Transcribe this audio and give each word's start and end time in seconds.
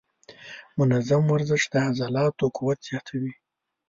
منظم 0.77 1.23
ورزش 1.33 1.63
د 1.73 1.73
عضلاتو 1.87 2.45
قوت 2.57 2.79
زیاتوي. 2.87 3.33